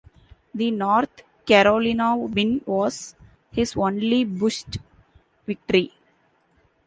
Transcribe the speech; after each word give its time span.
The 0.55 0.71
North 0.71 1.21
Carolina 1.45 2.17
win 2.17 2.63
was 2.65 3.13
his 3.51 3.75
only 3.77 4.23
Busch 4.23 4.63
victory. 5.45 5.93